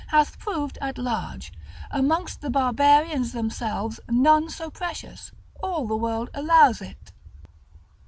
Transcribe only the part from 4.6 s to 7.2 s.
precious; all the world allows it.